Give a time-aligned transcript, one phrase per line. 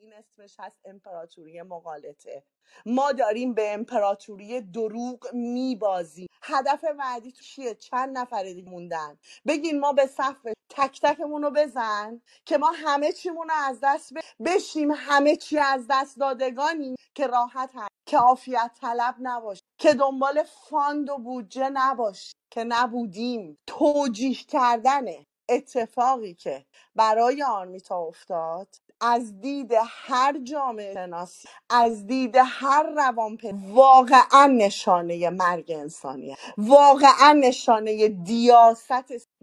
[0.00, 2.44] این اسمش هست امپراتوری مقالطه
[2.86, 10.06] ما داریم به امپراتوری دروغ میبازیم هدف بعدی چیه چند نفر موندن بگین ما به
[10.06, 10.36] صف
[10.70, 14.12] تک تکمون رو بزن که ما همه چیمون رو از دست.
[14.44, 17.88] بشیم همه چی از دست دادگانی که راحت هم.
[18.06, 25.04] که عافیت طلب نباش که دنبال فاند و بودجه نباش که نبودیم توجیه کردن
[25.48, 28.68] اتفاقی که برای آرمیتا افتاد
[29.02, 33.38] از دید هر جامعه شناسی از دید هر روان
[33.68, 36.38] واقعا نشانه مرگ انسانیه.
[36.58, 38.92] واقعا نشانه دیاست.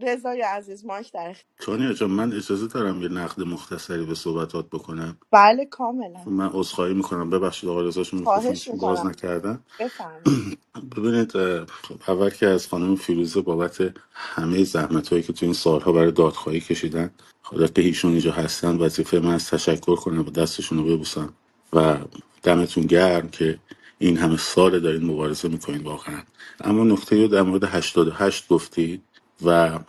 [0.03, 1.55] رضای عزیز ماش در اختیار.
[1.59, 6.19] تونیا جان من اجازه دارم یه نقد مختصری به صحبتات بکنم؟ بله کاملا.
[6.25, 7.29] من عذرخواهی می‌کنم.
[7.29, 9.63] ببخشید آقا رضا چون خواهش میکروفونتون باز می‌کنم نکردم.
[9.79, 10.43] بفرمایید.
[10.97, 15.53] ببینید اه، خب، اول که از خانم فیروزه بابت همه زحمت هایی که تو این
[15.53, 17.11] سالها برای دادخواهی کشیدن
[17.43, 21.33] خدا که ایشون اینجا هستن وظیفه من از تشکر کنم و دستشون رو ببوسم.
[21.73, 21.97] و
[22.43, 23.59] دمتون گرم که
[23.99, 26.23] این همه سال دارین مبارزه می‌کنین واقعا.
[26.61, 29.03] اما نکته رو در مورد 88 گفتید.
[29.45, 29.79] و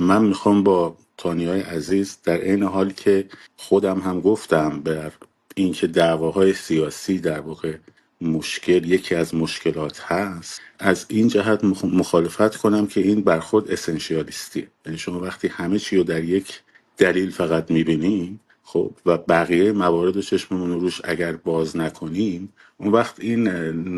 [0.00, 3.26] من می‌خوام با تانیای عزیز در عین حال که
[3.56, 5.12] خودم هم گفتم بر
[5.56, 7.76] اینکه دعواهای سیاسی در واقع
[8.20, 14.68] مشکل یکی از مشکلات هست از این جهت مخ- مخالفت کنم که این برخورد اسنشیالیستیه.
[14.86, 16.60] یعنی شما وقتی همه چی رو در یک
[16.98, 22.92] دلیل فقط می‌بینیم خب و بقیه موارد رو چشممون رو روش اگر باز نکنیم اون
[22.92, 23.48] وقت این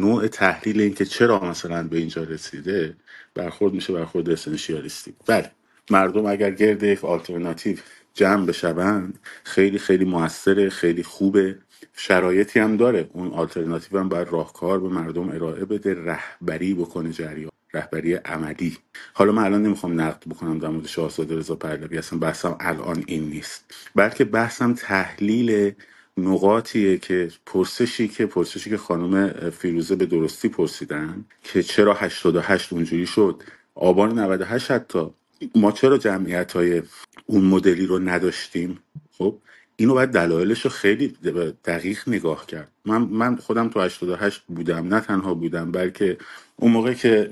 [0.01, 2.97] نوع تحلیل این که چرا مثلا به اینجا رسیده
[3.37, 5.53] برخورد میشه برخورد اسنشیالیستی بله
[5.91, 7.79] مردم اگر گرد یک آلترناتیو
[8.15, 11.59] جمع بشوند خیلی خیلی موثره خیلی خوبه.
[11.95, 13.11] شرایطی هم داره.
[13.15, 18.79] اون آلترناتیو هم باید راهکار به مردم ارائه بده رهبری بکنه جریان رهبری عملی.
[19.15, 23.25] حالا من الان نمی‌خوام نقد بکنم در مورد شاهزاده رضا پهلوی اصلا بحثم الان این
[23.31, 23.75] نیست.
[23.97, 25.73] بلکه بحثم تحلیل
[26.29, 33.07] نقاطیه که پرسشی که پرسشی که خانم فیروزه به درستی پرسیدن که چرا 88 اونجوری
[33.07, 33.43] شد.
[33.75, 35.07] آبان 98 حتی.
[35.55, 36.83] ما چرا جمعیت های
[37.27, 38.79] اون مدلی رو نداشتیم؟
[39.19, 39.39] خب
[39.77, 41.09] اینو باید دلایلش رو خیلی
[41.65, 42.73] دقیق نگاه کرد.
[42.85, 44.95] من من خودم تو 88 بودم.
[44.95, 46.19] نه تنها بودم بلکه
[46.57, 47.31] اون موقع که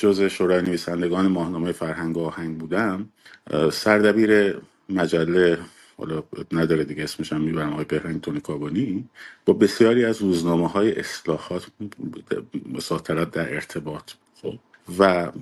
[0.00, 3.08] جزء شورای نویسندگان ماهنامه فرهنگ آهنگ بودم
[3.72, 4.56] سردبیر
[4.88, 5.58] مجله
[5.96, 6.22] حالا
[6.52, 9.08] نداره دیگه اسمش هم می‌برم آقای بهرنگ تونی کابانی
[9.46, 11.66] با بسیاری از روزنامه های اصلاحات
[13.32, 14.10] در ارتباط
[14.42, 14.58] خب.
[14.98, 15.32] و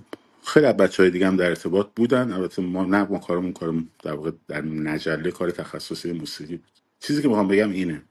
[0.45, 2.33] خیلی از بچه های دیگه هم در ارتباط بودن.
[2.33, 6.57] البته ما نه ما کارمون کارمون در واقع در مجله کار تخصصی موسیقی.
[6.57, 6.67] بود
[7.01, 8.03] چیزی که می‌خوام بگم اینه.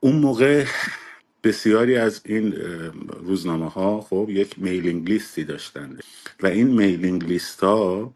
[0.00, 0.64] اون موقع
[1.44, 2.52] بسیاری از این
[3.22, 6.02] روزنامه ها خب یک میلینگ لیستی داشتند
[6.42, 8.12] و این میلینگ لیست ها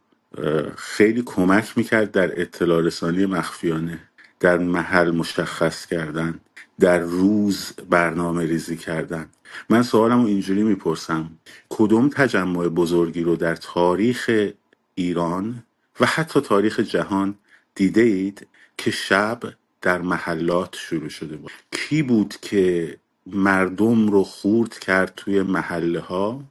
[0.77, 4.01] خیلی کمک می‌کرد در اطلاع رسانی مخفیانه
[4.41, 6.41] در محل مشخص کردن
[6.81, 9.27] در روز برنامه ریزی کردن.
[9.71, 11.31] من سوالم اینجوری می‌پرسم
[11.69, 14.51] کدوم تجمع بزرگی رو در تاریخ
[14.95, 15.65] ایران
[16.01, 17.35] و حتی تاریخ جهان
[17.75, 18.47] دیده اید
[18.79, 19.41] که شب
[19.83, 22.97] در محلات شروع شده بود؟ کی بود که
[23.27, 26.45] مردم رو خورد کرد توی محله ها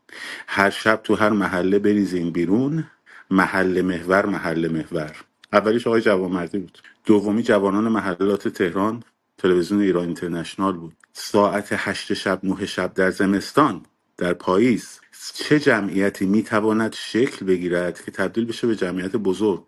[0.47, 2.85] هر شب تو هر محله بریزیم بیرون
[3.31, 5.15] محل محور محل محور.
[5.53, 6.77] اولیش آقای جوانمردی بود.
[7.05, 9.03] دومی جوانان محلات تهران
[9.37, 10.93] تلویزیون ایران اینترنشنال بود.
[11.13, 13.85] ساعت هشت شب نه شب در زمستان
[14.17, 14.99] در پاییز.
[15.33, 19.63] چه جمعیتی می‌تواند شکل بگیرد که تبدیل بشه به جمعیت بزرگ؟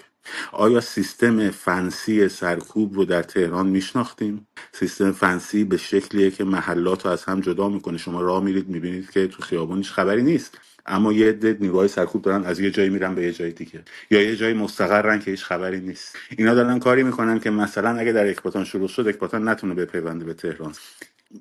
[0.51, 7.11] آیا سیستم فنسی سرکوب رو در تهران میشناختیم؟ سیستم فنسی به شکلیه که محلات رو
[7.11, 7.97] از هم جدا می‌کنه.
[7.97, 10.57] شما راه میرید می‌بینید که تو خیابون هیچ خبری نیست.
[10.89, 13.83] اما یه عده نیروهای سرکوب دارن از یه جایی میرن به یه جای دیگه.
[14.11, 16.17] یا یه جایی مستقرن که هیچ خبری نیست.
[16.37, 20.35] اینا دارن کاری می‌کنن که مثلا اگه در اکباتان شروع شد اکباتان نتونه بپیونده به
[20.35, 20.73] تهران.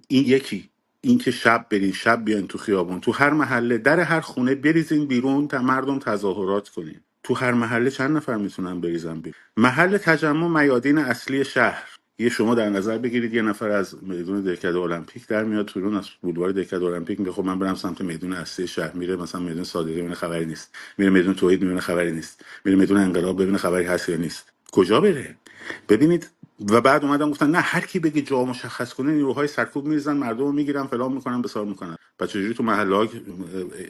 [0.09, 0.71] این یکی.
[1.03, 5.49] اینکه شب برین شب بیاین تو خیابون تو هر محله در هر خونه بریزین بیرون
[5.49, 7.01] تا مردم تظاهرات کنین.
[7.25, 11.98] تو هر محله چند نفر می‌تونن بریزن بیرون؟ محل تجمع میادین اصلی شهر.
[12.19, 16.09] یه شما در نظر بگیرید یه نفر از میدون دهکده المپیک در میاد تو از
[16.23, 19.94] بولوار دهکده المپیک میگه خب من برم سمت میدون اصلی شهر میره مثلا میدون صادقی
[19.94, 20.75] می‌بینه خبری نیست.
[20.99, 22.44] میره میدون توحید می‌بینه خبری نیست.
[22.65, 24.53] میره میدون انقلاب ببینه خبری هست یا نیست.
[24.73, 25.37] کجا بره؟
[25.88, 26.31] ببینید
[26.70, 30.38] و بعد اومدن گفتن نه هر کی بگه جا مشخص کنه نیروهای سرکوب میریزن مردم
[30.44, 31.97] رو می‌گیرن فلان می‌کنن بسار می‌کنن.
[32.20, 33.09] بچه چجوری تو محله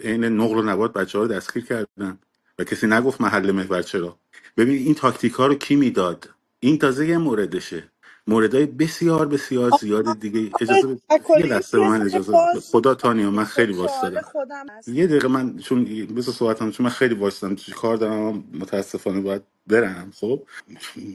[0.04, 2.18] عین نقل و نبات بچه ها رو دستگیر کردن؟
[2.58, 4.18] و کسی نگفت محل محور چرا؟
[4.56, 6.30] ببین این تاکتیک ها رو کی می‌داد؟
[6.60, 7.84] این تازه یه موردشه.
[8.28, 12.32] موردهای بسیار بسیار زیاد دیگه آقای اجازه یه تکلی لحظه به من اجازه.
[12.32, 13.44] باز خدا تانیا من.
[13.44, 14.88] خیلی سوال وایستادم خودم هست.
[14.88, 19.42] یه دقیقه من چون بذار صحبت چون من خیلی وایستادم تو کار دارم؟ متاسفانه باید
[19.68, 20.42] برم خب؟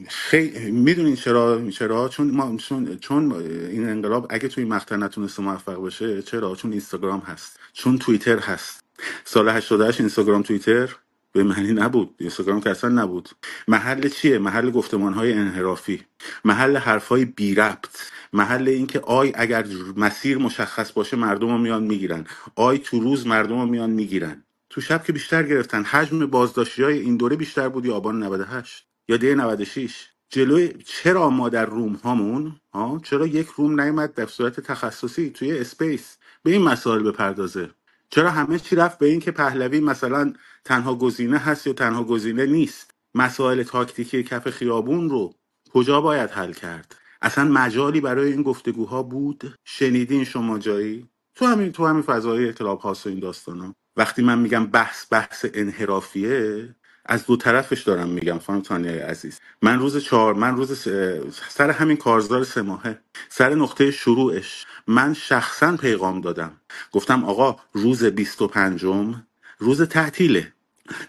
[0.08, 3.32] خیلی می‌دونین چرا؟ چرا؟ چون ما چون چون
[3.70, 7.60] این انقلاب اگه توی مقطع نتونسته موفق بشه چرا؟ چون اینستاگرام هست.
[7.74, 8.84] چون توییتر هست.
[9.24, 10.96] سال 88 اینستاگرام توییتر.
[11.34, 12.14] به معنی نبود.
[12.18, 13.28] اینستاگرام که اصلا نبود.
[13.68, 16.02] محل چیه؟ محل گفتمان های انحرافی.
[16.44, 17.96] محل حرف های بی ربط.
[18.32, 19.66] محل اینکه آی اگر
[19.96, 22.26] مسیر مشخص باشه مردم رو میان می‌گیرن.
[22.56, 24.44] آی تو روز مردم رو میان می‌گیرن.
[24.70, 25.84] تو شب که بیشتر گرفتن.
[25.84, 31.30] حجم بازداشتی های این دوره بیشتر بود یا آبان 98 یا دی 96 جلوی چرا
[31.30, 36.52] ما در room هامون ها؟ چرا یک room نیومد به صورت تخصصی توی space؟ به
[36.52, 37.70] این مسائل بپردازه.
[38.10, 40.32] چرا همه چی رفت به این که پهلوی مثلا
[40.64, 45.34] تنها گزینه هست یا تنها گزینه نیست؟ مسائل تاکتیکی کف خیابون رو
[45.72, 51.72] کجا باید حل کرد؟ اصلا مجالی برای این گفتگوها بود؟ شنیدین شما جایی؟ تو همین
[51.72, 53.74] تو همین فضای کلاب هاست این داستانا.
[53.96, 56.68] وقتی من میگم بحث بحث انحرافیه
[57.06, 59.40] از دو طرفش دارم میگم خانم تانیای عزیز.
[59.62, 60.88] من روز چهار من روز
[61.50, 62.98] سر همین کارزار سه ماهه.
[63.28, 64.66] سر نقطه شروعش.
[64.86, 66.52] من شخصا پیغام دادم.
[66.92, 69.26] گفتم آقا روز بیست و پنجم
[69.58, 70.52] روز تعطیله.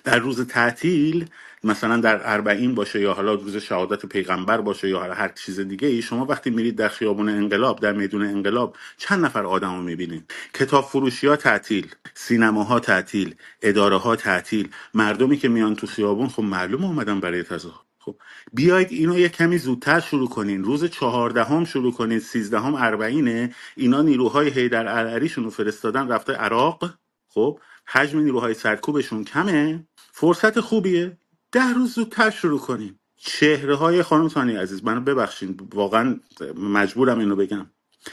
[0.03, 1.29] در روز تعطیل
[1.65, 5.87] مثلا در اربعین باشه یا حالا روز شهادت پیغمبر باشه یا حالا هر چیز دیگه
[5.87, 10.33] ای شما وقتی میرید در خیابون انقلاب در میدون انقلاب چند نفر آدم رو می‌بینید؟
[10.53, 14.69] کتاب فروشی ها تعطیل سینماها تعطیل اداره ها تعطیل.
[14.93, 18.15] مردمی که میان تو خیابون خب معلوم اومدن برای تظاهر خب
[18.53, 20.63] بیاید اینو یه کمی زودتر شروع کنین.
[20.63, 22.19] روز چهاردهم شروع کنین.
[22.19, 23.55] سیزدهم اربعینه.
[23.75, 26.93] اینا نیروهای هیدر علریشون رو فرستادن رفته عراق.
[27.29, 29.87] خب حجم نیروهای سرکوبشون کمه.
[30.11, 31.17] فرصت خوبیه.
[31.51, 32.99] ده روز زودتر شروع کنیم.
[33.17, 36.19] چهره های خانم تانی عزیز منو ببخشید واقعا
[36.57, 37.67] مجبورم اینو بگم.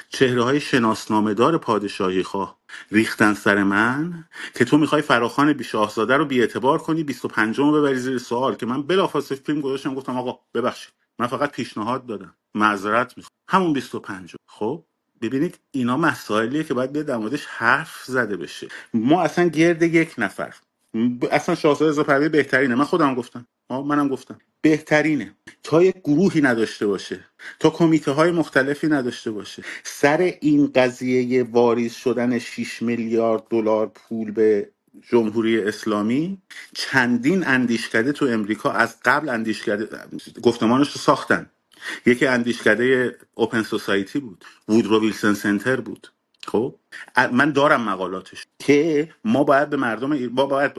[0.09, 4.25] چهره های شناسنامه پادشاهی خواه ریختن سر من
[4.55, 8.55] که تو می‌خوای فراخان بی شاهزاده رو بی اعتبار کنی 25 رو ببری زیر سوال
[8.55, 12.35] که من بلافاصله فیلم گذاشتم گفتم آقا ببخشید من فقط پیشنهاد دادم.
[12.55, 13.33] معذرت می‌خوام.
[13.49, 14.85] همون 25 خب
[15.23, 18.69] ببینید اینا مسائلیه که باید در موردش حرف زده بشه.
[18.95, 20.55] ما اصلا گرد یک نفر.
[21.31, 22.75] اصلا شاهزاده رضا پهلوی بهترینه.
[22.75, 23.47] من خودم گفتم.
[23.71, 24.39] منم گفتم.
[24.61, 25.35] بهترینه.
[25.63, 27.21] تا یک گروهی نداشته باشه
[27.61, 34.31] تا کمیته های مختلفی نداشته باشه سر این قضیه واریز شدن 6 میلیارد دلار پول
[34.31, 34.71] به
[35.11, 36.39] جمهوری اسلامی
[36.75, 39.89] چندین اندیشکده تو امریکا از قبل اندیشکده
[40.43, 41.51] گفتمانش رو ساختن.
[42.07, 44.45] یکی اندیشکده اوپن سوسایتی بود.
[44.69, 46.09] وودرو ویلسون سنتر بود.
[46.47, 46.75] خب؟
[47.33, 48.47] من دارم مقالاتش.
[48.59, 50.73] که ما باید به مردم ما باید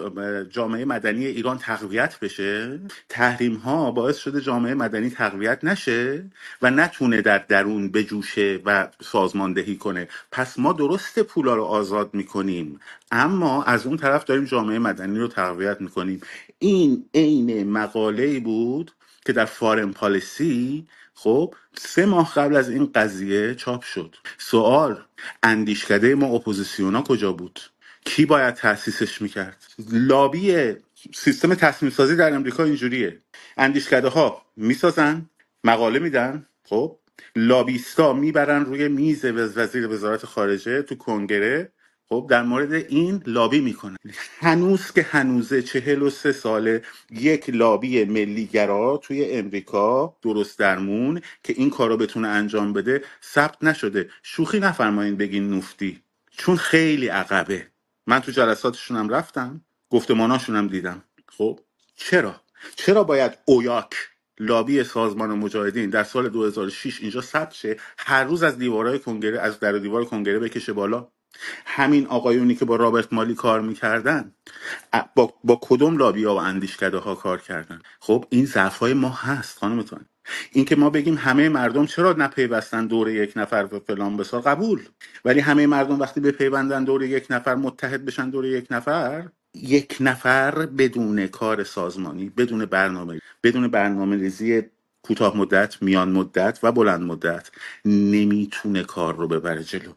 [0.50, 2.80] جامعه مدنی ایران تقویت بشه
[3.10, 6.26] تحریم ها باعث شده جامعه مدنی تقویت نشه
[6.62, 10.08] و نتونه در درون بجوشه و سازماندهی کنه.
[10.32, 12.80] پس ما درست پولا رو آزاد می‌کنیم
[13.12, 16.22] اما از اون طرف داریم جامعه مدنی رو تقویت می‌کنیم.
[16.60, 18.92] این عین مقاله بود
[19.26, 24.18] که در فارن پالیسی خب سه ماه قبل از این قضیه چاپ شد.
[24.40, 25.04] سوال
[25.44, 27.62] اندیشکده ما اپوزیسیونا کجا بود؟
[28.06, 29.64] کی باید تأسیسش می‌کرد؟
[29.94, 30.76] لابی
[31.16, 33.22] سیستم تصمیم سازی در امریکا اینجوریه.
[33.58, 35.28] اندیشکده ها می‌سازن
[35.66, 37.00] مقاله میدن خب؟
[37.38, 41.73] لابیستا می‌برن روی میز وز- وزیر وزارت خارجه تو کنگره
[42.14, 43.98] خب در مورد این لابی می‌کنن
[44.40, 46.82] هنوز که هنوزه چهل و سه ساله
[47.12, 54.10] یک لابی ملیگرا توی امریکا درست درمون که این کارو بتونه انجام بده ثبت نشده.
[54.24, 56.02] شوخی نفرمایین بگین نفتی
[56.38, 57.68] چون خیلی عقبه.
[58.08, 61.04] من تو جلساتشون هم رفتم گفتماناشون هم دیدم.
[61.28, 61.60] خب
[61.96, 62.42] چرا؟
[62.76, 63.96] چرا باید اویاک
[64.40, 69.60] لابی سازمان مجاهدین در سال 2006 اینجا ثبت شه هر روز از دیوارهای کنگره از
[69.60, 71.08] در و دیوار کنگره بکشه بالا؟
[71.66, 74.32] همین آقایونی که با رابرت مالی کار می‌کردن
[75.16, 79.10] با, با کدوم لابی ها و اندیشکده ها کار کردن؟ خب این ضعف های ما
[79.10, 79.60] هست
[80.52, 84.82] این که ما بگیم همه مردم چرا نپیوستن دور یک نفر و فلان بسار قبول.
[85.26, 89.98] ولی همه مردم وقتی به پیوندن دور یک نفر متحد بشن دور یک نفر یک
[90.00, 94.64] نفر بدون کار سازمانی بدون برنامه بدون برنامه ریزی
[95.04, 97.52] کوتاه مدت میان مدت و بلند مدت
[97.86, 99.94] نمی‌تونه کار رو ببره جلو.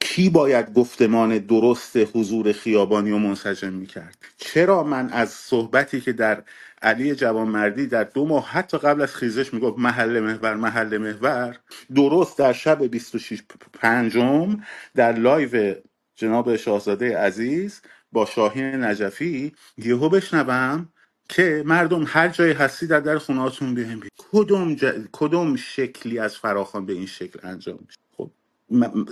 [0.00, 6.42] کی باید گفتمان درست حضور خیابانی و منسجم می‌کرد؟ چرا من از صحبتی که در
[6.82, 11.58] علی جوانمردی در دو ماه حتی قبل از خیزش می‌گفت محل محور محل محور
[11.94, 14.56] درست در شب 26 پنجم
[14.94, 15.74] در live
[16.16, 17.82] جناب شاهزاده عزیز
[18.12, 20.88] با شاهین نجفی یهو بشنوم
[21.28, 24.84] که مردم هر جایی هستی در در خونه‌هاتون بیاین کدوم, ج...
[25.12, 28.30] کدوم شکلی از فراخوان به این شکل انجام میشه؟ خب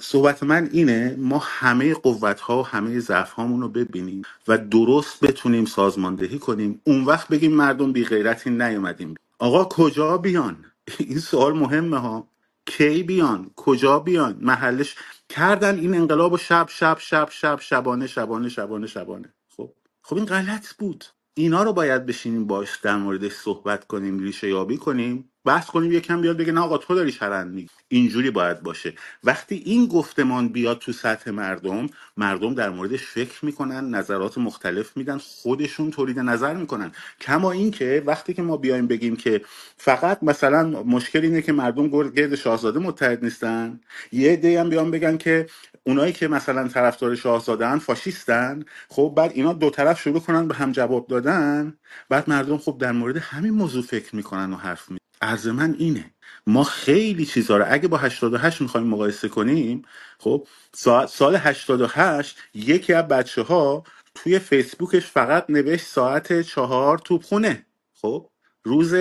[0.00, 5.64] صحبت من اینه ما همه قوت ها و همه ضعف رو ببینیم و درست بتونیم
[5.64, 6.80] سازماندهی کنیم.
[6.84, 9.14] اون وقت بگیم مردم بی غیرتی نیومدیم.
[9.38, 10.64] آقا کجا بیان؟
[10.98, 12.28] این سوال مهمه ها.
[12.66, 14.96] کی بیان؟ کجا بیان؟ محلش
[15.28, 19.34] کردن این انقلاب و شب شب شب شب شبانه شبانه شبانه شبانه.
[19.56, 21.04] خب خب این غلط بود.
[21.36, 25.32] اینا رو باید بشینیم باش در موردش صحبت کنیم ریشه یابی کنیم.
[25.44, 27.68] بحث کنیم یکم بیاد بگه نه آقا تو داری چرند میگی.
[27.88, 28.94] اینجوری باید باشه.
[29.24, 31.86] وقتی این گفتمان بیاد تو سطح مردم
[32.16, 36.92] مردم در موردش فکر می‌کنن نظرات مختلف میدن خودشون تولید نظر می‌کنن.
[37.20, 39.42] کما اینکه وقتی که ما بیایم بگیم که
[39.78, 43.80] فقط مثلا مشکل اینه که مردم گرد شاهزاده متحد نیستن
[44.12, 45.46] یه عده هم بیان بگن که
[45.86, 50.72] اونایی که مثلا طرفدار شاهزاده فاشیستن خب بعد اینا دو طرف شروع کنن به هم
[50.72, 51.74] جواب دادن
[52.08, 56.12] بعد مردم خب در مورد همین موضوع فکر می‌کنن و حرف می عرض من اینه.
[56.48, 59.82] ما خیلی چیزا رو اگه با 88 می‌خوایم مقایسه کنیم
[60.20, 63.84] خب سا- سال 88 یکی از بچه ها
[64.16, 67.66] توی فیسبوکش فقط نوشت ساعت چهار توپخونه
[68.02, 68.30] خب
[68.64, 68.94] روز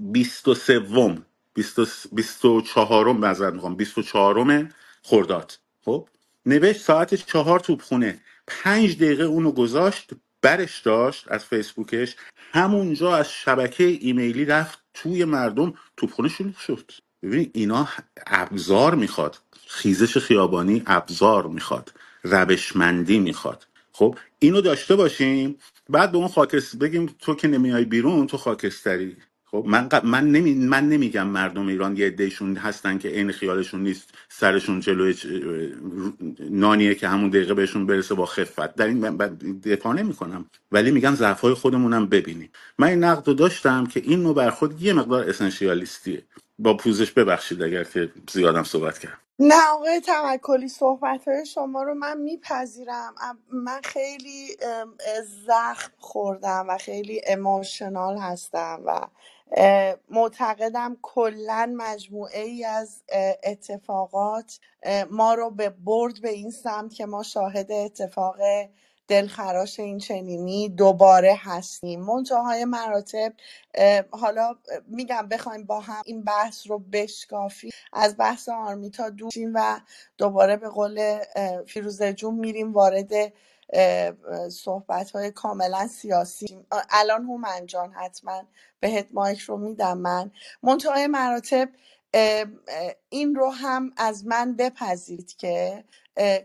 [0.00, 4.70] بیست و سوم بیست و چهارم معذرت می‌خوام بیست و چهارم
[5.04, 5.52] خرداد.
[5.86, 6.08] خب
[6.46, 10.10] نوشت ساعت چهار توپخونه پنج دقیقه اونو گذاشت
[10.42, 12.16] برش داشت از فیسبوکش
[12.52, 16.92] همونجا از شبکه ایمیلی رفت توی مردم توپخونه شروع شد.
[17.22, 17.88] ببین اینا
[18.26, 19.38] ابزار می‌خواد.
[19.68, 21.94] خیزش خیابانی ابزار می‌خواد.
[22.24, 23.66] روشمندی می‌خواد.
[23.92, 25.58] خب اینو داشته باشیم
[25.90, 29.16] بعد به اون خاکس بگیم تو که نمیای بیرون تو خاکستری.
[29.50, 33.82] خب من ق- من نمی من نمیگم مردم ایران یه عدهشون هستن که عین خیالشون
[33.84, 35.26] نیست سرشون جلوی چ-
[36.50, 38.76] نانیه که همون دقیقه بهشون برسه با خفت.
[38.76, 39.16] در این من
[39.64, 42.50] دفاع نمی کنم ولی میگم ضعف های خودمونم ببینیم.
[42.78, 46.24] من این نقد رو داشتم که این نوع برخورد یه مقدار اسنشیالیستیه.
[46.58, 49.18] با پوزش ببخشید اگر که زیادم صحبت کردم.
[49.40, 53.14] نه آقای توکلی صحبت های شما رو من میپذیرم.
[53.52, 54.56] من خیلی
[55.46, 59.00] زخم خوردم و خیلی اموشنال هستم و
[60.10, 63.02] معتقدم کلا مجموعه ای از
[63.42, 64.58] اتفاقات
[65.10, 68.36] ما رو به برد به این سمت که ما شاهد اتفاق
[69.08, 72.00] دلخراش این چنینی دوباره هستیم.
[72.00, 73.32] منتهای مراتب
[74.10, 77.70] حالا میگم بخوایم با هم این بحث رو بشکافیم.
[77.92, 79.80] از بحث آرمیتا دور شیم و
[80.18, 81.18] دوباره به قول
[81.66, 83.32] فیروزه جون میریم وارد
[84.50, 86.66] صحبت های کاملا سیاسی.
[86.90, 88.42] الان هومن جان حتما
[88.80, 90.30] بهت مایک رو میدم من.
[90.62, 91.68] منتهای مراتب
[93.08, 95.84] این رو هم از من بپذیرید که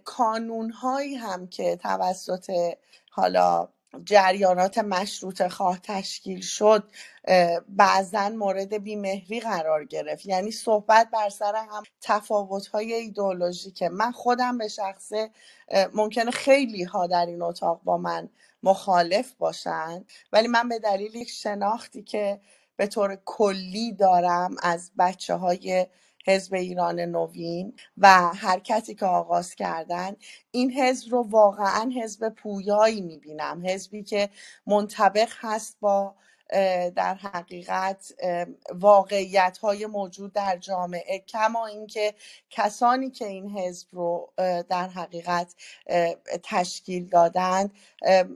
[0.04, 2.76] کانون هایی هم که توسط
[3.10, 3.68] حالا
[4.06, 6.84] جریانات مشروط خواه تشکیل شد
[7.70, 10.26] بعضا مورد بیمهری قرار گرفت.
[10.26, 15.30] یعنی صحبت بر سر هم تفاوت های ایدئولوژیکه من خودم به شخصه
[15.94, 18.30] ممکنه خیلی ها در این اتاق با من
[18.64, 22.42] مخالف باشن ولی من به دلیل یک شناختی که
[22.78, 25.88] به طور کلی دارم از بچه های
[26.26, 30.16] حزب ایران نوین و حرکتی که آغاز کردن
[30.52, 33.64] این حزب رو واقعا حزب پویایی می‌بینم.
[33.66, 34.30] حزبی که
[34.68, 36.16] منطبق هست با
[36.96, 38.14] در حقیقت
[38.74, 42.14] واقعیت های موجود در جامعه کما اینکه
[42.50, 44.34] کسانی که این حزب رو
[44.70, 45.56] در حقیقت
[46.44, 47.72] تشکیل دادند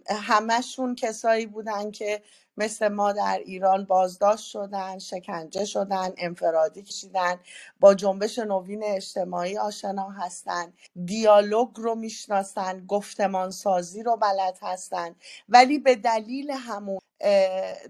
[0.10, 2.22] همشون کسایی بودن که
[2.59, 7.37] مثل ما در ایران بازداشت شدن شکنجه شدن انفرادی کشیدن
[7.81, 10.73] با جنبش نوین اجتماعی آشنا هستن.
[11.05, 15.15] دیالوگ رو می‌شناسن گفتمان سازی رو بلد هستن.
[15.49, 16.99] ولی به دلیل همون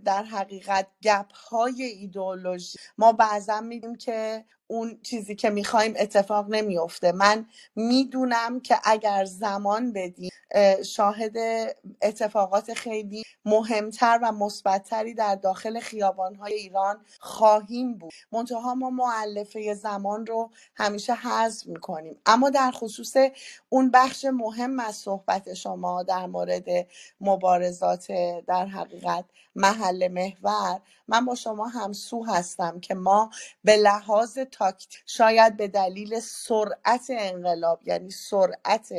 [0.05, 2.77] در حقیقت گپ های ایدئولوژی.
[2.97, 7.45] ما بعضا میگیم که اون چیزی که می‌خوایم اتفاق نمیفته من
[7.75, 10.29] می‌دونم که اگر زمان بدیم
[10.85, 11.35] شاهد
[12.01, 18.13] اتفاقات خیلی مهمتر و مثبتتری در داخل خیابانهای ایران خواهیم بود.
[18.31, 22.21] منتها ما معلفه زمان رو همیشه حذف می‌کنیم.
[22.25, 23.15] اما در خصوص
[23.69, 26.65] اون بخش مهم از صحبت شما در مورد
[27.21, 28.11] مبارزات
[28.47, 29.18] در حقیقت
[29.55, 30.81] محل محور.
[31.07, 33.29] من با شما همسو هستم که ما
[33.63, 38.93] به لحاظ تاکتیک شاید به دلیل سرعت انقلاب یعنی سرعت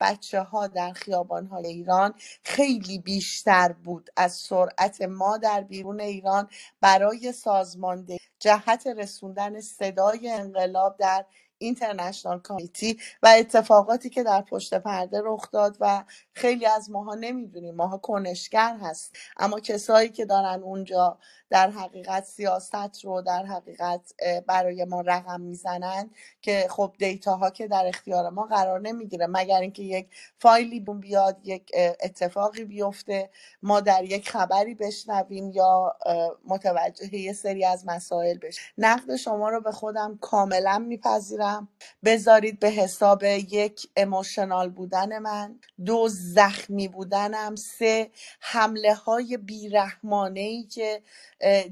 [0.00, 2.14] بچه ها در خیابان های ایران
[2.44, 6.48] خیلی بیشتر بود از سرعت ما در بیرون ایران
[6.80, 8.18] برای سازماندهی.
[8.38, 11.24] جهت رسوندن صدای انقلاب در
[11.62, 16.04] اینترنشنال کامیتی و اتفاقاتی که در پشت پرده رخ داد و
[16.34, 19.16] خیلی از ماها نمی‌دونیم ماها کنشگر هست.
[19.36, 21.18] اما کسایی که دارن اونجا
[21.52, 24.12] در حقیقت سیاست رو در حقیقت
[24.46, 26.10] برای ما رقم می‌زنن
[26.42, 29.26] که خب دیتاها که در اختیار ما قرار نمی‌گیره.
[29.26, 33.30] مگر اینکه یک فایلی بیاد یک اتفاقی بیفته
[33.62, 35.96] ما در یک خبری بشنویم یا
[36.44, 41.68] متوجه یه سری از مسائل بشیم نقد شما رو به خودم کاملا میپذیرم.
[42.04, 50.62] بذارید به حساب یک اموشنال بودن من دو زخمی بودنم سه حمله های بیرحمانه ای
[50.62, 51.02] که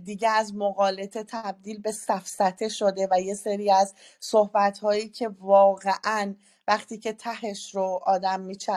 [0.05, 6.35] دیگه از مقالطه تبدیل به سفسطه شده و یه سری از صحبت هایی که واقعا
[6.69, 8.71] وقتی که تهش رو آدم میچ-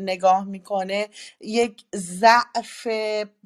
[0.00, 1.08] نگاه می‌کنه
[1.40, 2.86] یک ضعف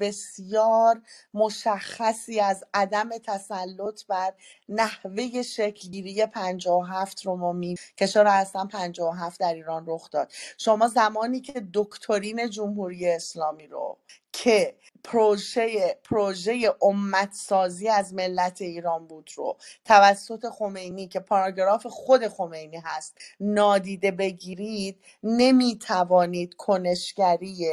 [0.01, 1.03] بسیار
[1.35, 4.35] مشخصی از عدم تسلط بر
[4.69, 10.33] نحوه شکلگیری 57 رو ما می که چرا اصلا 57 در ایران رخ داد.
[10.59, 13.99] شما زمانی که دکترین جمهوری اسلامی رو
[14.35, 19.59] که پروژه پروژه امتسازی از ملت ایران بود رو.
[19.87, 27.69] توسط خمینی که پاراگراف خود خمینی هست نادیده بگیرید نمی‌توانید کنشگری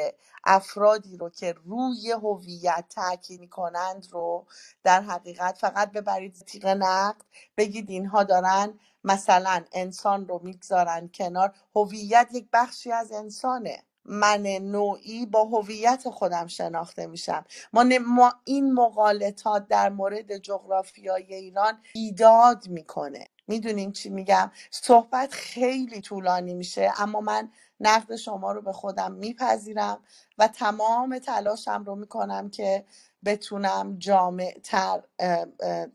[0.46, 4.48] افرادی رو که روی هویت تاکید کنند رو
[4.84, 7.22] در حقیقت فقط ببرید تیغ نقد
[7.58, 11.54] بگید اینها دارن مثلا انسان رو می‌گذارن کنار.
[11.78, 13.84] هویت یک بخشی از انسانه.
[14.06, 17.46] من نوعی با هویت خودم شناخته میشم.
[17.74, 23.28] ما, ما این مقالطات در مورد جغرافیای ایران ایجاد می‌کنه.
[23.48, 30.00] می‌دونین چی میگم؟ صحبت خیلی طولانی میشه اما من نقد شما رو به خودم میپذیرم
[30.38, 32.86] و تمام تلاشم رو می‌کنم که
[33.26, 35.04] بتونم جامع تر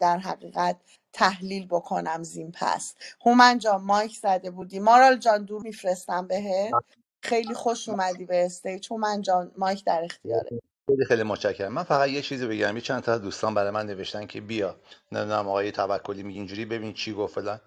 [0.01, 0.77] در حقیقت
[1.13, 2.95] تحلیل بکنم زین پس
[3.27, 4.81] هومن جان مایک زده بودی.
[4.81, 6.79] مارال جان دور میفرستم بهت.
[7.27, 10.47] خیلی خوش اومدی به استیج هومن جان مایک در اختیارت
[10.89, 11.73] خیلی خیلی متشکرم.
[11.73, 12.77] من فقط یه چیزی بگم.
[12.77, 14.77] یه چند تا دوستان برای من نوشتن که بیا.
[15.13, 17.61] نمی‌دونم آقای توکلی میگه اینجوری ببین چی گفت فلان.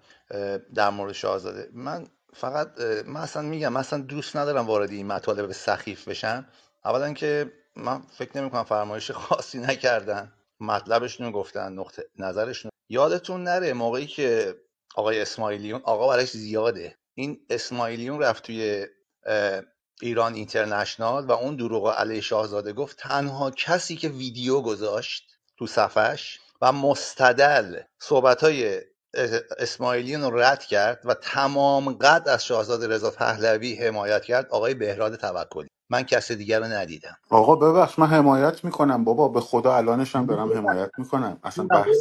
[0.74, 1.68] در مورد شاهزاده.
[1.72, 6.46] من فقط من اصلا میگم من اصلا دوست ندارم وارد این مطالب سخیف بشم.
[6.84, 10.32] اولا که من فکر نمی کنم فرمایش خاصی نکردن.
[10.60, 14.56] مطلبشون گفتن نقطه نظرشون یادتون نره موقعی که
[14.94, 16.94] آقای اسماعیلیون آقا براش زیاده.
[17.14, 18.86] این اسماعیلیون رفت توی
[20.02, 26.38] ایران اینترنشنال و اون دروغ علیه شاهزاده گفت تنها کسی که ویدیو گذاشت تو صفش
[26.60, 28.80] و مستدل صحبت های
[29.58, 35.16] اسماعیلیون رو رد کرد و تمام قد از شاهزاده رضا پهلوی حمایت کرد آقای بهراد
[35.16, 35.68] توکلی.
[35.90, 37.16] من کس دیگر رو ندیدم.
[37.30, 41.40] آقا ببخش من حمایت می‌کنم بابا به خدا الانش هم دارم حمایت می‌کنم.
[41.44, 41.96] اصلا بحث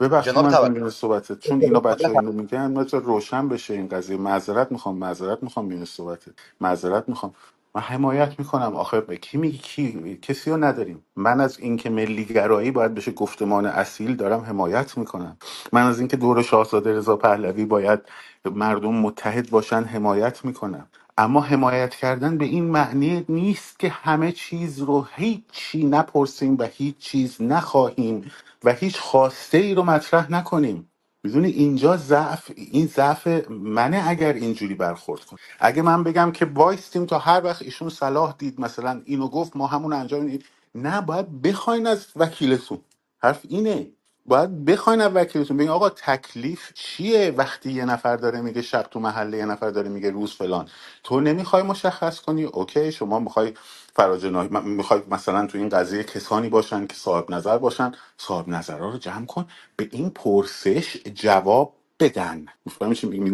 [0.00, 4.18] ببخشید جناب من بین صحبتت چون اینا بچه اینو میگن من روشن بشه این قضیه.
[4.18, 6.32] معذرت می‌خوام معذرت می‌خوام بین صحبتت.
[6.62, 7.34] معذرت می‌خوام.
[7.76, 8.76] من حمایت می‌کنم.
[8.76, 11.04] آخه به کی میگی؟ کی؟ کسی رو نداریم.
[11.16, 15.38] من از اینکه ملی گرایی باید بشه گفتمان اصیل دارم حمایت می‌کنم.
[15.72, 18.00] من از اینکه دور شاهزاده رضا پهلوی باید
[18.46, 20.88] مردم متحد باشن حمایت می‌کنم.
[21.20, 26.98] اما حمایت کردن به این معنی نیست که همه چیز رو هیچی نپرسیم و هیچ
[26.98, 28.32] چیز نخواهیم
[28.64, 30.90] و هیچ خواسته ای رو مطرح نکنیم.
[31.24, 37.06] می‌دونی اینجا ضعف این ضعف منه اگر اینجوری برخورد کن اگه من بگم که وایستیم
[37.06, 40.42] تا هر وقت ایشون صلاح دید مثلا اینو گفت ما همون انجام میدیم
[40.76, 42.78] نه باید بخواین از وکیلتون.
[43.22, 43.88] حرف اینه.
[44.30, 49.00] باید بخواین از وکیلتون بگین آقا تکلیف چیه وقتی یه نفر داره میگه شب تو
[49.00, 50.68] محله یه نفر داره میگه روز فلان؟
[51.04, 53.54] تو نمی‌خوای مشخص کنی؟ اوکی شما می‌خوای
[53.94, 58.98] فراجناهی می‌خوای مثلا تو این قضیه کسانی باشن که صاحب نظر باشن صاحب نظرها رو
[58.98, 62.46] جمع کن به این پرسش جواب بدن؟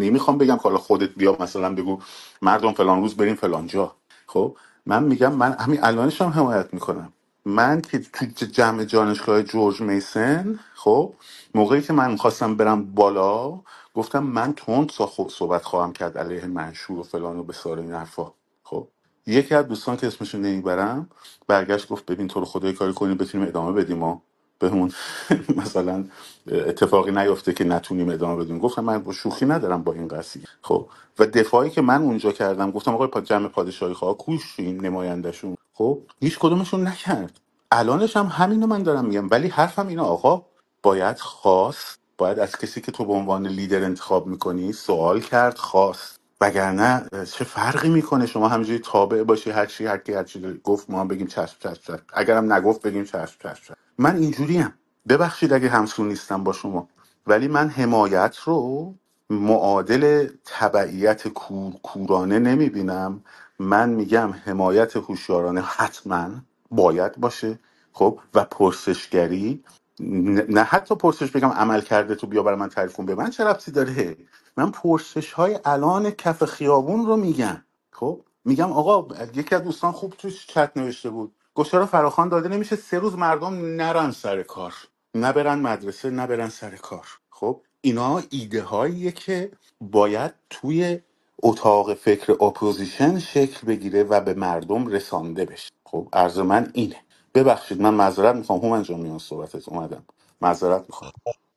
[0.06, 2.00] نمی‌خوام بگم که حالا خودت بیا مثلا بگو
[2.42, 3.96] مردم فلان روز بریم فلان جا
[4.28, 7.14] خب من میگم من همین الانش هم حمایت می‌کنم.
[7.46, 8.00] من که
[8.36, 11.14] تو جمع جانشگاه جورج میسن خب
[11.56, 13.60] موقعی که من خواستم برم بالا
[13.94, 14.92] گفتم من تند
[15.30, 18.32] صحبت خواهم کرد علیه منشور و فلان و بسار این حرفا.
[18.64, 18.88] خب
[19.28, 21.10] یکی از دوستان که اسمشون نمی‌برم
[21.48, 24.20] برگشت گفت ببین تو رو خدا یه کاری کنیم بتونیم ادامه بدیم و
[24.58, 24.92] بهمون
[25.62, 26.04] مثلا
[26.48, 28.58] اتفاقی نیفته که نتونیم ادامه بدیم.
[28.58, 30.44] گفتم من با شوخی ندارم با این قضیه.
[30.62, 30.88] خب
[31.18, 36.38] و دفاعی که من اونجا کردم گفتم آقای جمع پادشاهی خواه کوشیم نمایندشون خب هیچ
[36.40, 37.40] کدومشون نکرد.
[37.72, 40.42] الانش هم همینو من دارم میگم ولی حرفم اینه آقا
[40.82, 46.16] باید خواست باید از کسی که تو به عنوان لیدر انتخاب می‌کنی سوال کرد خواست.
[46.40, 50.90] وگرنه چه فرقی می‌کنه؟ شما همینجوری تابع باشی هر چی هر کی هر چی گفت
[50.90, 52.02] ما هم بگیم چشم چشم چشم.
[52.14, 53.74] اگرم نگفت بگیم چشم چشم چشم.
[53.98, 54.74] من اینجوریم
[55.08, 56.88] ببخشید اگه همسو نیستم با شما.
[57.26, 58.94] ولی من حمایت رو
[59.30, 63.24] معادل تبعیت کور کورانه نمی‌بینم.
[63.58, 66.30] من میگم حمایت هوشیارانه حتما
[66.70, 67.58] باید باشه.
[67.92, 69.64] خب؟ و پرسشگری.
[70.00, 73.06] نه نه حتی پرسش بگم عمل کرده تو بیا برای من تعریف کن.
[73.06, 74.16] به من چه ربطی داره؟
[74.58, 77.64] من پرسش های الان کف خیابون رو میگم.
[77.92, 81.34] خب؟ میگم آقا یکی از دوستان خوب توش چت نوشته بود.
[81.56, 84.74] گفت چرا فراخوان داده نمیشه؟ سه روز مردم نرن سر کار.
[85.16, 87.06] نبرن مدرسه نبرن سر کار.
[87.30, 91.00] خب؟ اینا ایده هاییه که باید توی
[91.42, 95.70] اتاق فکر opposition شکل بگیره و به مردم رسانده بشه.
[95.84, 96.96] خب؟ عرض من اینه.
[97.34, 98.60] ببخشید من معذرت می‌خوام.
[98.60, 99.68] هومن جان میان صحبتت.
[99.70, 100.04] اومدم.
[100.42, 101.12] معذرت می‌خوام.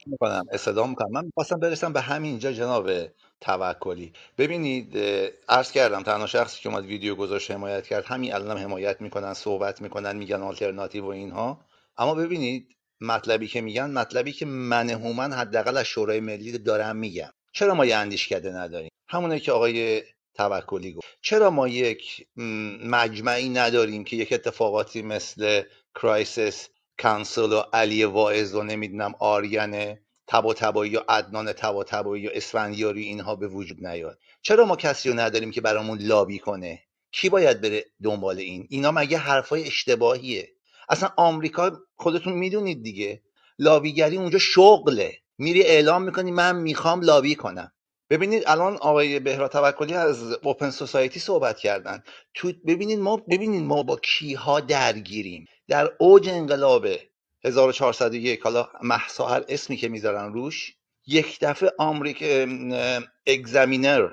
[0.09, 1.11] می‌کنم استدعا می‌کنم.
[1.11, 2.91] من می‌خواستم برسم به همینجا جناب
[3.41, 4.13] توکلی.
[4.37, 4.97] ببینید
[5.49, 8.05] عرض کردم تنها شخصی که اومد ویدیو گذاشت حمایت کرد.
[8.05, 11.65] همین الانم حمایت می‌کنن صحبت می‌کنن میگن آلترناتیو و اینها.
[11.97, 17.29] اما ببینید مطلبی که میگن مطلبی که من هومن حداقل از شورای ملی دارم میگم
[17.53, 21.07] چرا ما یه اندیشکده نداریم؟ همونه که آقای توکلی گفت.
[21.21, 22.27] چرا ما یک
[22.85, 25.61] مجمعی نداریم که یک اتفاقاتی مثل
[25.95, 26.69] کرایسیس
[27.01, 33.47] کانسل و علی واعظ و نمی‌دونم آرین تبا یا عدنان تبا یا اسفندیاری اینها به
[33.47, 34.19] وجود نیاد.
[34.41, 36.79] چرا ما کسی رو نداریم که برامون لابی کنه؟
[37.11, 40.49] کی باید بره دنبال این؟ اینا مگه حرفای اشتباهیه؟
[40.89, 43.21] اصلا آمریکا خودتون می‌دونید دیگه.
[43.59, 45.17] لابیگری اونجا شغله.
[45.37, 47.71] میری اعلام می‌کنی من می‌خوام لابی کنم.
[48.09, 52.03] ببینید الان آقای بهراد توکلی از اوپن سوسایتی صحبت کردن.
[52.33, 55.45] تو ببینید ما ببینید ما با کیها درگیریم.
[55.69, 56.87] در اوج انقلاب
[57.45, 60.73] 1401 حالا محسا هر اسمی که می‌ذارن روش
[61.07, 62.23] یک دفعه آمریک
[63.27, 64.09] Examiner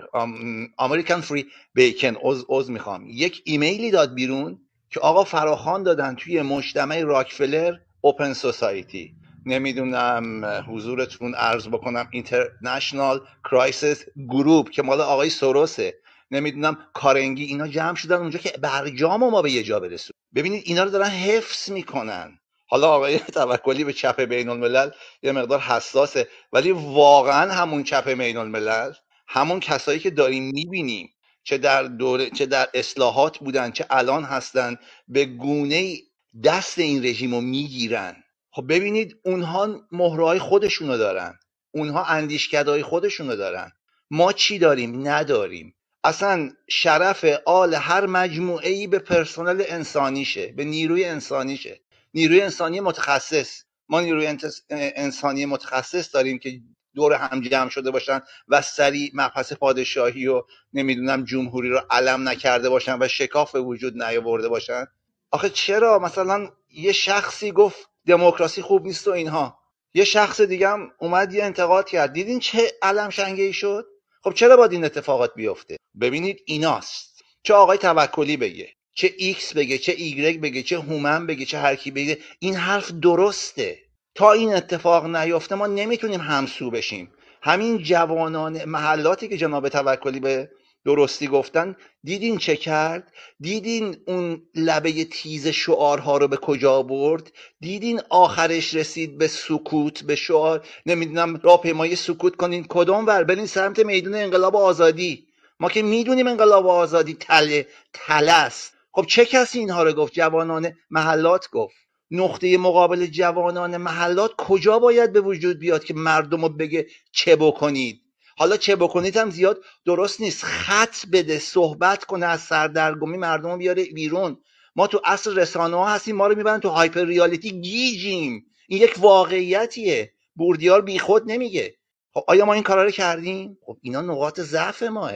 [0.79, 3.07] American Free Beacon عضو عضو می‌خوام.
[3.09, 4.59] یک ایمیلی داد بیرون
[4.91, 9.15] که آقا فراخوان دادن توی مجتمع راکفلر Open Society.
[9.47, 15.95] نمی‌دونم حضورتون عرض بکنم International Crisis Group که مال آقای سوروسه.
[16.31, 20.85] نمی‌دونم کارنگی اینا جمع شدن اونجا که برجام ما به یه جا برسونن ببینید اینا
[20.85, 22.39] رو دارن حفظ می‌کنن.
[22.69, 24.91] حالا آقای توکلی به چپ بین الملل
[25.23, 28.93] یه مقدار حساسه ولی واقعا همون چپ بین الملل
[29.29, 31.11] همون کسایی که داریم می‌بینیم
[31.45, 34.77] چه در دوره چه در اصلاحات بودن چه الان هستن
[35.09, 35.97] به گونه
[36.45, 38.17] دست این رژیم رو می‌گیرن.
[38.51, 41.39] خب ببینید اونها مهرهای خودشونو دارن.
[41.75, 43.73] اونها اندیشکدهای خودشونو دارن.
[44.11, 45.75] ما چی داریم؟ نداریم.
[46.07, 51.81] اصلا شرف آل هر مجموعه ای به پرسنل انسانیشه به نیروی انسانیشه.
[52.15, 53.63] نیروی انسانی متخصص.
[53.89, 54.37] ما نیروی
[54.71, 56.61] انسانی متخصص داریم که
[56.95, 60.43] دور هم جمع شده باشن و سریع مبحث پادشاهی و
[60.73, 64.87] نمی‌دونم جمهوری رو علم نکرده باشن و شکاف وجود نیاورده باشن.
[65.31, 69.59] آخه چرا؟ مثلا یه شخصی گفت دموکراسی خوب نیست و اینها.
[69.95, 72.13] یه شخص دیگه هم اومد یه انتقاد کرد.
[72.13, 73.87] دیدین چه علم شنگه ای شد؟
[74.27, 77.23] خب چرا باید این اتفاقات بیفته؟ ببینید ایناست.
[77.43, 81.91] چه آقای توکلی بگه چه ایکس بگه چه ایگرگ بگه چه هومن بگه چه هرکی
[81.91, 83.79] بگه این حرف درسته.
[84.15, 87.13] تا این اتفاق نیفته ما نمی‌تونیم همسو بشیم.
[87.43, 90.51] همین جوانان محلاتی که جناب توکلی به
[90.87, 91.77] درستی گفتن.
[92.05, 99.19] دیدین چه کرد؟ دیدین اون لبه تیز شعارها رو به کجا برد؟ دیدین آخرش رسید
[99.19, 102.67] به سکوت به شعار؟ نمی‌دونم راهپیمایی سکوت کنین.
[102.69, 105.27] کدوم ور؟ برین سمت میدون انقلاب آزادی.
[105.61, 108.73] ما که می‌دونیم انقلاب آزادی تله تله است.
[108.93, 111.77] خب چه کسی اینها رو گفت؟ جوانان محلات گفت.
[112.11, 118.01] نقطه مقابل جوانان محلات کجا باید به وجود بیاد که مردم رو بگه چه بکنید؟
[118.39, 120.45] حالا چه بکنید هم زیاد درست نیست.
[120.45, 124.41] خط بده صحبت کنه از سردرگمی مردم رو بیاره بیرون.
[124.77, 128.47] ما تو اصل رسانه ها هستیم ما رو می‌برن تو هایپر ریالیتی گیجیم.
[128.69, 130.13] این یک واقعیتیه.
[130.35, 131.75] بوردیار بیخود نمیگه.
[132.15, 135.13] خب آیا ما این کارا رو کردیم؟ خب اینا نقاط ضعف ماه.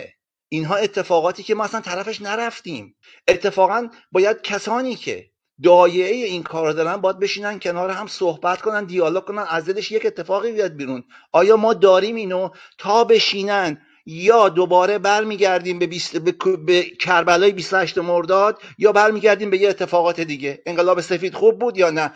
[0.48, 2.94] اینها اتفاقاتی که ما اصلا طرفش نرفتیم.
[3.28, 5.29] اتفاقا باید کسانی که
[5.62, 10.06] دایره این کار دارن باید بشینن کنار هم صحبت کنن دیالوگ کنن از دلش یک
[10.06, 11.04] اتفاقی بیاد بیرون.
[11.32, 16.16] آیا ما داریم اینو؟ تا بشینن یا دوباره برمیگردیم به, بیست...
[16.16, 16.32] به...
[16.56, 21.90] به کربلای 28 مرداد یا برمیگردیم به یه اتفاقات دیگه؟ انقلاب سفید خوب بود یا
[21.90, 22.12] نه؟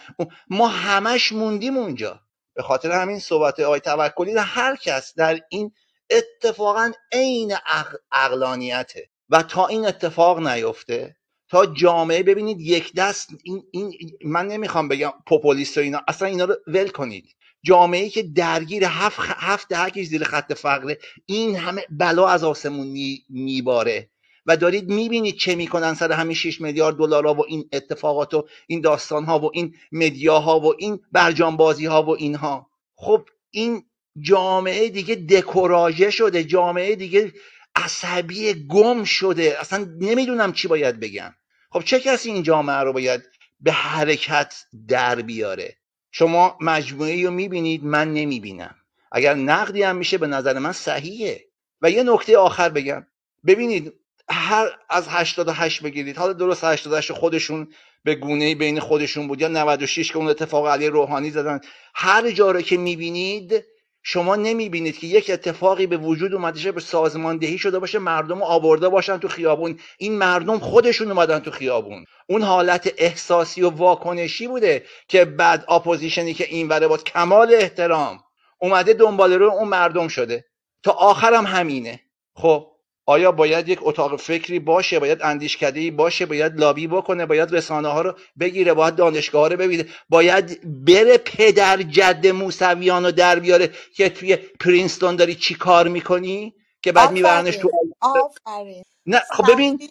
[0.50, 2.20] ما همش موندیم اونجا.
[2.54, 5.72] به خاطر همین صحبت آقای توکلی هر کس در این
[6.10, 7.96] اتفاقا عین عقل...
[8.12, 11.16] عقلانیته و تا این اتفاق نیفته
[11.54, 13.92] تا جامعه ببینید یک دست این, این
[14.24, 17.24] من نمی‌خوام بگم پوپولیست و اینا اصلا اینا رو ول کنید.
[17.64, 22.86] جامعه ای که درگیر هفت هفت دهکش زیر خط فقره این همه بلا از آسمون
[22.86, 24.10] می- میباره.
[24.46, 28.80] و دارید می‌بینید چه می‌کنن سر همین 6 میلیارد دلار و این اتفاقات و این
[28.80, 32.70] داستان ها و این مدیاها و این برجام بازی ها و اینها.
[32.96, 33.84] خب این
[34.20, 37.32] جامعه دیگه دکوراژه شده جامعه دیگه
[37.76, 39.56] عصبی گم شده.
[39.60, 41.34] اصلا نمی‌دونم چی باید بگم.
[41.74, 43.22] خب چه کسی این جامعه رو باید
[43.60, 45.76] به حرکت در بیاره؟
[46.10, 48.74] شما مجموعه رو می‌بینید من نمی‌بینم.
[49.12, 51.44] اگر نقدی هم میشه به نظر من صحیحه.
[51.82, 53.06] و یه نکته آخر بگم.
[53.46, 53.92] ببینید
[54.28, 56.16] هر از 88 بگیرید.
[56.16, 57.68] حالا درست 88 خودشون
[58.04, 61.60] به گونه بین خودشون بود یا 96 که اون اتفاق علی روحانی زدن.
[61.94, 63.64] هر جا رو که می‌بینید
[64.06, 69.18] شما نمی‌بینید که یک اتفاقی به وجود اومده به سازماندهی شده باشه مردم آورده باشن
[69.18, 69.78] تو خیابون.
[69.98, 72.04] این مردم خودشون اومدن تو خیابون.
[72.26, 78.20] اون حالت احساسی و واکنشی بوده که بعد اپوزیشنی که این وره بود کمال احترام
[78.58, 80.44] اومده دنبال رو اون مردم شده.
[80.82, 82.00] تا آخرم همینه.
[82.34, 82.73] خب؟
[83.06, 88.02] آیا باید یک اتاق فکری باشه باید اندیشکده باشه باید لابی بکنه باید رسانه ها
[88.02, 93.70] رو بگیره باید دانشگاه ها رو ببینه؟ باید بره پدر جد موسویان رو در بیاره
[93.96, 99.88] که توی پرینستون داری چی کار می‌کنی؟ که بعد میبرنش تو آفرین نه خب ببین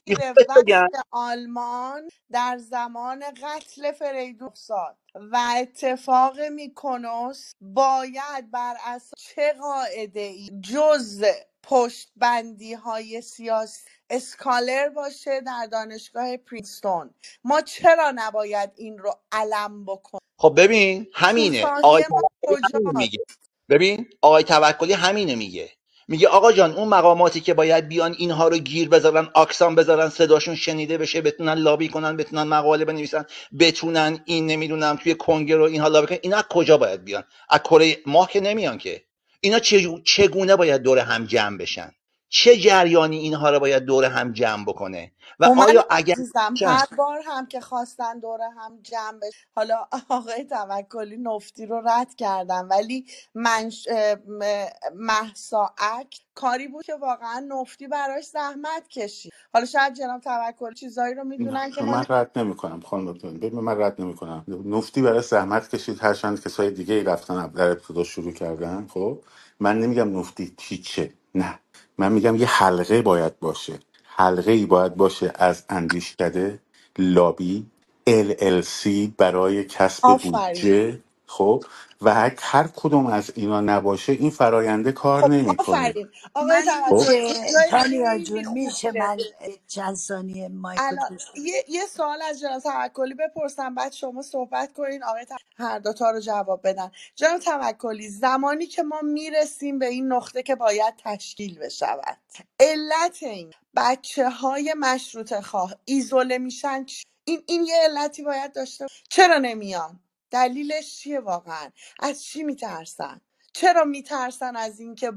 [1.12, 4.94] آلمان در زمان قتل فریدون سال
[5.32, 11.26] و اتفاق میکنوس باید بر اساس چه قاعده ای جز
[11.64, 13.82] پشتبندی های سیاسی.
[14.10, 17.10] اسکالر باشه در دانشگاه پرینستون.
[17.44, 21.66] ما چرا نباید این رو علم بکنیم خب ببین همینه.
[21.66, 23.20] آقای توکلی میگه.
[23.70, 25.70] ببین آقای توکلی همینه میگه.
[26.08, 30.56] میگه آقا جان اون مقاماتی که باید بیان اینها رو گیر بذارن آکسان بذارن صداشون
[30.56, 33.26] شنیده بشه بتونن لابی کنن بتونن مقاله بنویسن
[33.60, 37.60] بتونن این نمی‌دونم توی کنگره رو اینها لابی کنن اینا از کجا باید بیان؟ از
[37.60, 39.04] کره ماه که نمیان که.
[39.44, 39.60] اینا
[40.06, 41.92] چگونه باید دور هم جمع بشن؟
[42.36, 46.16] چه جریانی اینها رو باید دور هم جمع بکنه؟ و آیا اگر
[46.66, 52.16] هر بار هم که خواستن دوره هم جمع بشه حالا آقای توکلی نفتی رو رد
[52.16, 53.88] کردن ولی منش...
[54.96, 59.34] محسا اک کاری بود که واقعا نفتی براش زحمت کشید.
[59.54, 63.62] حالا شاید جناب توکلی چیزایی رو می‌دونن که ما من رد نمی کنم خانم ببین
[63.62, 66.00] من رد نمی کنم نفتی برای زحمت کشید.
[66.02, 69.20] هرچند کسای دیگه ای رفتن در ابتدا شروع کردن خب؟
[69.62, 71.60] من نمیگم نفتی چیچه نه.
[72.00, 73.80] من میگم یه حلقه باید باشه.
[74.06, 76.60] حلقه ای باید باشه از اندیشکده
[77.00, 77.68] لابی
[78.10, 81.02] LLC برای کسب بودجه.
[81.34, 81.66] خب؟
[82.02, 85.78] و هر هر کدوم از اینا نباشه این فراینده کار خب نمی‌کنه.
[85.78, 87.06] آفرین آقای من خب؟
[87.72, 89.18] تانیا خیلی جون خوب میشه من
[89.68, 95.04] چند ثانیه مایکو الان یه, یه سوال از جناب توکلی بپرسم بعد شما صحبت کنین
[95.04, 96.92] آقای هر دوتا رو جواب بدن.
[97.16, 102.18] جناب توکلی زمانی که ما می‌رسیم به این نقطه که باید تشکیل بشود
[102.62, 108.86] علت این بچه های مشروط خواه ایزوله میشن چی؟ این, این یه علتی باید داشته
[108.86, 109.04] باشه.
[109.10, 110.02] چرا نمیان؟
[110.34, 111.70] دلیلش چیه واقعا؟
[112.00, 113.22] از چی میترسن؟
[113.54, 115.14] چرا میترسن از اینکه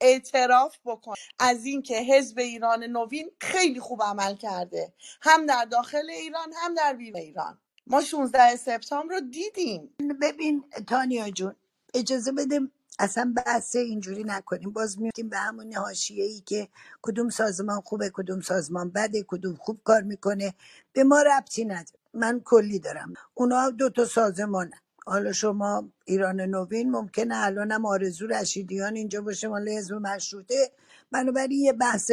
[0.00, 4.92] اعتراف بکنن از اینکه حزب ایران نوین خیلی خوب عمل کرده.
[5.22, 7.58] هم در داخل ایران هم در بیرون ایران.
[7.86, 9.90] ما 16 سپتامبر رو دیدیم.
[10.22, 11.54] ببین تانیا جون
[11.94, 12.60] اجازه بده
[12.98, 14.70] اصلا بحث اینجوری نکنیم.
[14.70, 16.68] باز میفتیم به همون حاشیه ای که
[17.02, 20.54] کدوم سازمان خوبه کدوم سازمان بده کدوم خوب کار می‌کنه.
[20.92, 21.97] به ما ربطی نداره.
[22.14, 23.14] من کلی دارم.
[23.34, 29.68] اونا دو تا سازمانه حالا شما ایران نوین ممکنه الانم آرزو رشیدیان اینجا باشه مال
[29.68, 30.72] حزب مشروطه.
[31.12, 32.10] بنابراین یه بحث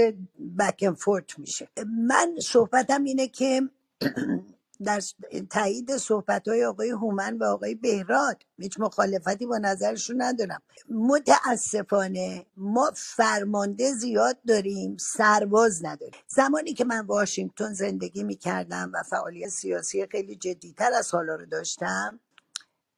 [0.60, 1.70] بک فورت میشه.
[2.08, 3.62] من صحبتم اینه که
[4.84, 5.02] در
[5.50, 8.44] تایید صحبت های آقای هومن و آقای بهراد.
[8.58, 10.62] هیچ مخالفتی با نظرشون ندارم.
[10.90, 16.22] متاسفانه ما فرمانده زیاد داریم سرباز نداریم.
[16.28, 22.20] زمانی که من واشنگتن زندگی می‌کردم و فعالیت سیاسی خیلی جدیتر از حالا رو داشتم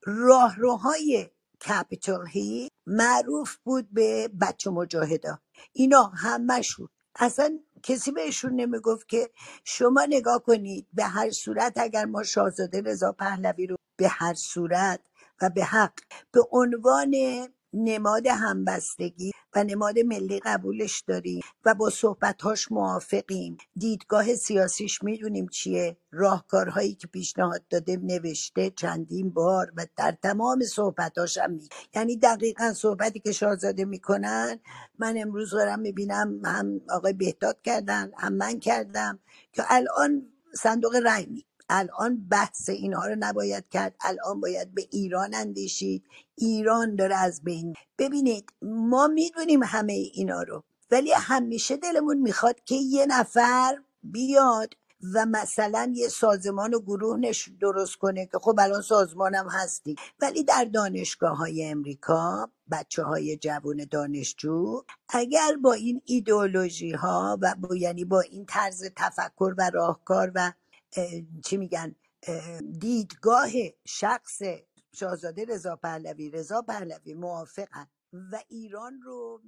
[0.04, 1.30] راهروهای
[1.68, 5.40] کپیتال هی معروف بود به بچه مجاهدا.
[5.74, 9.30] اینا همشون اصلا کسی بهشون نمی‌گفت که
[9.64, 15.00] شما نگاه کنید به هر صورت اگر ما شاهزاده رضا پهلوی رو به هر صورت
[15.42, 15.94] و به حق
[16.32, 17.14] به عنوان
[17.74, 23.58] نماد همبستگی و نماد ملی قبولش داریم و با صحبتهاش موافقیم.
[23.76, 25.98] دیدگاه سیاسیش می‌دونیم چیه.
[26.12, 32.74] راهکارهایی که پیشنهاد داده نوشته چندین بار و در تمام صحبتاش هم می یعنی دقیقا
[32.74, 34.60] صحبتی که شاهزاده می‌کنن
[35.00, 39.20] من امروز دارم می‌بینم هم آقای بهداد کردن هم من کردم
[39.54, 43.96] که الان صندوق رای می الان بحث اینها رو نباید کرد.
[44.02, 46.04] الان باید به ایران اندیشید.
[46.36, 47.74] ایران داره از بین.
[47.98, 54.74] ببینید ما می‌دونیم همه اینا رو ولی همیشه دلمون می‌خواد که یه نفر بیاد
[55.14, 59.96] و مثلا یه سازمان و گروه نش درست کنه که خب الان سازمانم هستی.
[60.22, 67.56] ولی در دانشگاه های امریکا بچه های جوان دانشجو اگر با این ایدئولوژی ها و
[67.60, 70.52] با یعنی با این طرز تفکر و راهکار و
[71.46, 73.50] چی میگن اه، دیدگاه
[73.88, 74.42] شخص
[74.96, 79.42] شاهزاده رضا پهلوی رضا پهلوی موافقن و ایران رو